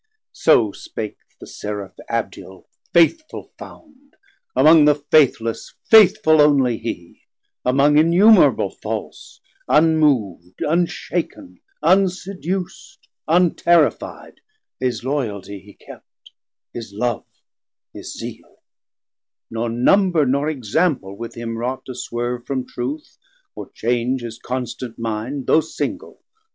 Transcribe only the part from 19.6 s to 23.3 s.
number, nor example with him wrought To swerve from truth,